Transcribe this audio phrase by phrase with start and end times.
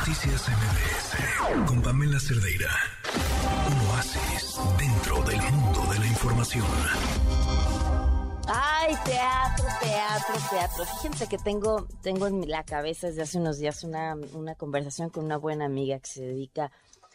[0.00, 2.70] Noticias MBS con Pamela Cerdeira.
[3.66, 6.64] Un oasis dentro del mundo de la información.
[8.48, 10.84] Ay, teatro, teatro, teatro.
[10.86, 15.26] Fíjense que tengo, tengo en la cabeza desde hace unos días una, una conversación con
[15.26, 16.72] una buena amiga que se dedica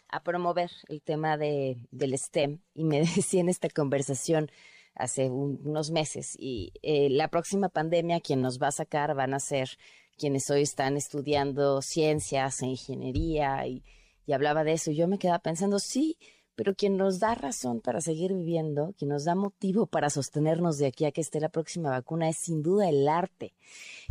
[0.08, 4.48] a promover el tema de, del STEM y me decía en esta conversación
[4.94, 9.40] hace unos meses y eh, la próxima pandemia quien nos va a sacar van a
[9.40, 9.76] ser
[10.16, 13.82] quienes hoy están estudiando ciencias e ingeniería y,
[14.26, 14.90] y hablaba de eso.
[14.90, 16.16] Y yo me quedaba pensando, sí,
[16.56, 20.86] pero quien nos da razón para seguir viviendo, quien nos da motivo para sostenernos de
[20.86, 23.54] aquí a que esté la próxima vacuna es sin duda el arte.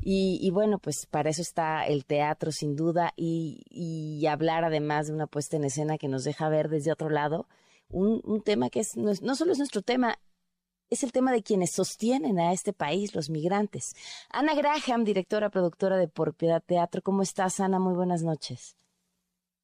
[0.01, 5.07] Y, y bueno, pues para eso está el teatro sin duda y, y, hablar además
[5.07, 7.47] de una puesta en escena que nos deja ver desde otro lado
[7.89, 10.19] un, un tema que es, es, no solo es nuestro tema,
[10.89, 13.95] es el tema de quienes sostienen a este país, los migrantes.
[14.29, 17.01] Ana Graham, directora, productora de Por Piedad Teatro.
[17.01, 17.79] ¿Cómo estás, Ana?
[17.79, 18.77] Muy buenas noches.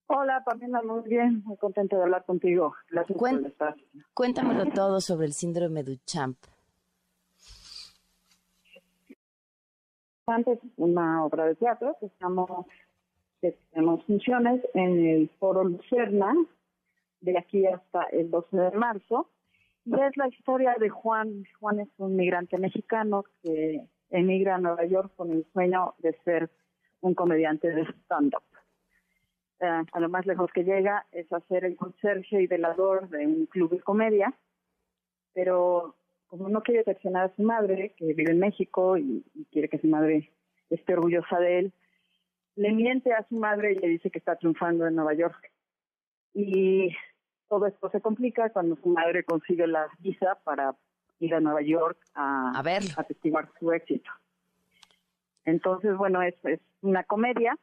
[0.08, 1.42] Hola, Pamela, muy bien.
[1.46, 2.74] Muy contenta de hablar contigo.
[2.90, 3.84] Gracias Cuen por espacio.
[4.13, 6.38] Cuéntamelo todo sobre el síndrome de Duchamp.
[10.26, 12.50] Antes, una obra de teatro que estamos,
[13.41, 16.34] que tenemos funciones en el Foro Lucerna
[17.22, 19.30] de aquí hasta el 12 de marzo
[19.85, 21.43] y es la historia de Juan.
[21.60, 26.49] Juan es un migrante mexicano que emigra a Nueva York con el sueño de ser
[27.01, 28.43] un comediante de stand-up.
[29.60, 33.46] Uh, a lo más lejos que llega es hacer el conserje y velador de un
[33.46, 34.34] club de comedia,
[35.34, 35.95] pero
[36.27, 39.79] como no quiere decepcionar a su madre, que vive en México y, y quiere que
[39.79, 40.32] su madre
[40.70, 41.73] esté orgullosa de él,
[42.55, 45.51] le miente a su madre y le dice que está triunfando en Nueva York.
[46.34, 46.95] Y
[47.52, 50.74] todo esto se complica cuando su madre consigue la visa para
[51.20, 52.82] ir a Nueva York a, a, ver.
[53.60, 54.10] su éxito.
[55.44, 57.57] Entonces, bueno, es, es, una comedia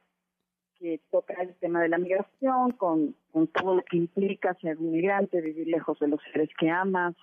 [0.77, 4.91] que toca el tema de la migración con, con todo lo que implica ser un
[4.91, 7.15] migrante, vivir lejos de los seres que amas,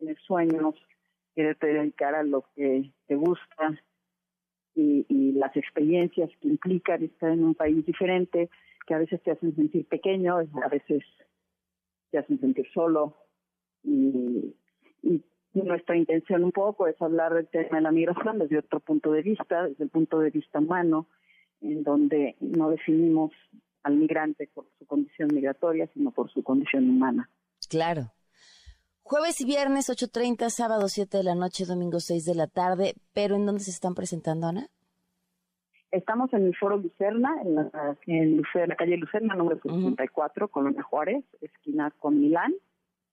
[0.00, 0.74] tener sueños,
[1.36, 3.80] quererte dedicar a lo que te gusta
[4.74, 8.50] y, y las experiencias que implican estar en un país diferente,
[8.88, 11.04] que a veces te hacen sentir pequeño, a veces
[12.10, 13.16] te hacen sentir solo.
[13.82, 14.54] Y,
[15.02, 15.22] y,
[15.54, 19.22] nuestra intención un poco es hablar del tema de la migración desde otro punto de
[19.22, 21.08] vista, desde el punto de vista humano,
[21.60, 23.32] en donde no definimos
[23.82, 27.28] al migrante por su condición migratoria, sino por su condición humana.
[27.68, 28.12] Claro.
[29.02, 33.36] Jueves y viernes 8.30, sábado 7 de la noche, domingo 6 de la tarde, pero
[33.36, 34.68] ¿en dónde se están presentando, Ana?
[35.90, 40.50] Estamos en el Foro Lucerna, en la, en Lucerna, calle Lucerna, número 64, uh -huh.
[40.50, 42.52] Colonia Juárez, esquina con Milán.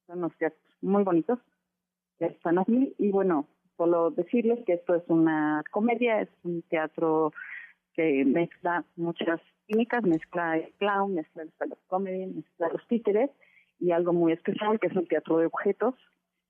[0.07, 1.39] Son unos teatros muy bonitos
[2.19, 2.93] que están aquí.
[2.97, 3.47] Y bueno,
[3.77, 7.31] solo decirles que esto es una comedia, es un teatro
[7.93, 13.29] que mezcla muchas técnicas, mezcla el clown, mezcla el stand-up comedy, mezcla los títeres
[13.79, 15.95] y algo muy especial que es un teatro de objetos,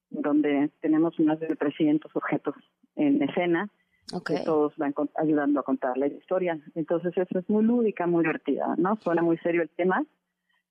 [0.10, 2.56] donde tenemos más de 300 objetos
[2.96, 3.70] en escena
[4.14, 4.38] okay.
[4.38, 6.60] que todos van ayudando a contar la historia.
[6.76, 8.96] Entonces eso es muy lúdica, muy divertida, ¿no?
[8.98, 10.06] Suena muy serio el tema,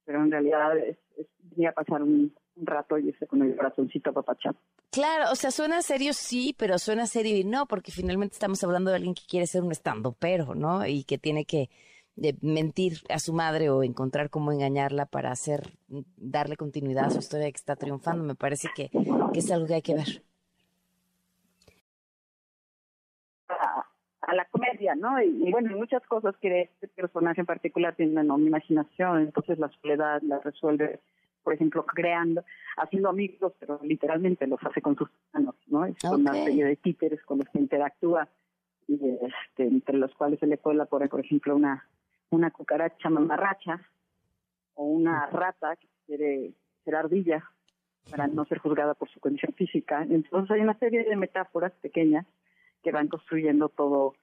[0.05, 4.12] pero en realidad es, es venir a pasar un, un rato y con el corazoncito
[4.12, 4.56] papachado.
[4.91, 8.91] Claro, o sea, suena serio sí, pero suena serio y no, porque finalmente estamos hablando
[8.91, 9.72] de alguien que quiere ser un
[10.19, 10.87] pero ¿no?
[10.87, 11.69] Y que tiene que
[12.16, 17.19] de mentir a su madre o encontrar cómo engañarla para hacer, darle continuidad a su
[17.19, 18.22] historia que está triunfando.
[18.22, 18.89] Me parece que,
[19.33, 20.22] que es algo que hay que ver.
[23.49, 23.84] A,
[24.95, 25.21] ¿no?
[25.22, 29.71] Y, y, bueno, muchas cosas que este personaje en particular tiene una imaginación, entonces la
[29.81, 31.00] soledad la resuelve
[31.45, 32.43] por ejemplo, creando,
[32.78, 35.84] haciendo amigos, pero literalmente los hace con sus manos, ¿no?
[35.84, 36.21] Es okay.
[36.21, 38.27] una serie de títeres con los que interactúa,
[38.89, 41.87] y este, entre los cuales se le puede poner, por ejemplo, una,
[42.31, 43.81] una cucaracha mamarracha
[44.75, 46.53] o una rata que quiere
[46.84, 47.45] ser ardilla
[48.11, 50.03] para no ser juzgada por su condición física.
[50.03, 52.27] Entonces hay una serie de metáforas pequeñas
[52.83, 54.15] que van construyendo todo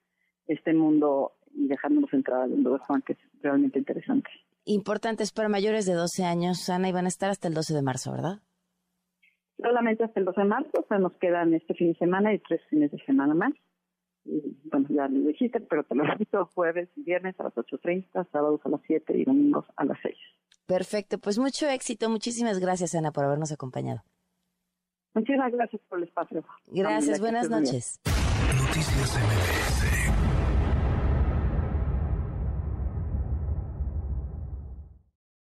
[0.52, 4.30] este mundo y dejándonos entrar al mundo de Juan, que es realmente interesante
[4.64, 7.82] importantes para mayores de 12 años, Ana, y van a estar hasta el 12 de
[7.82, 8.40] marzo, ¿verdad?
[9.60, 12.38] Solamente hasta el 12 de marzo, o sea, nos quedan este fin de semana y
[12.38, 13.52] tres fines de semana más.
[14.24, 18.30] Y, bueno, ya lo dijiste, pero te lo repito, jueves y viernes a las 8.30,
[18.30, 20.14] sábados a las 7 y domingos a las 6.
[20.66, 22.08] Perfecto, pues mucho éxito.
[22.08, 24.02] Muchísimas gracias, Ana, por habernos acompañado.
[25.14, 26.44] Muchísimas gracias por el espacio.
[26.68, 28.00] Gracias, buenas noches.
[28.04, 29.61] Noticias MBS